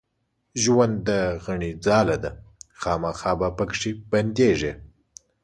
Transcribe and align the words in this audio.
ژوند 0.61 0.95
د 1.07 1.09
غڼي 1.43 1.71
ځاله 1.85 2.17
ده 2.23 2.31
خامخا 2.79 3.31
به 3.39 3.47
پکښې 3.57 3.91
بندېږې 4.11 4.73